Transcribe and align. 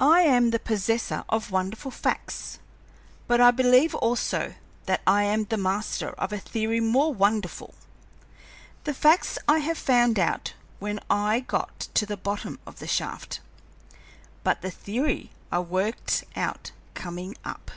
I 0.00 0.22
am 0.22 0.50
the 0.50 0.58
possessor 0.58 1.22
of 1.28 1.52
wonderful 1.52 1.92
facts, 1.92 2.58
but 3.28 3.40
I 3.40 3.52
believe 3.52 3.94
also 3.94 4.54
that 4.86 5.00
I 5.06 5.22
am 5.22 5.44
the 5.44 5.56
master 5.56 6.08
of 6.14 6.32
a 6.32 6.40
theory 6.40 6.80
more 6.80 7.14
wonderful. 7.14 7.72
The 8.82 8.92
facts 8.94 9.38
I 9.46 9.72
found 9.74 10.18
out 10.18 10.54
when 10.80 10.98
I 11.08 11.38
got 11.38 11.86
to 11.94 12.04
the 12.04 12.16
bottom 12.16 12.58
of 12.66 12.80
the 12.80 12.88
shaft, 12.88 13.38
but 14.42 14.60
the 14.60 14.72
theory 14.72 15.30
I 15.52 15.60
worked 15.60 16.24
out 16.34 16.72
coming 16.94 17.36
up." 17.44 17.70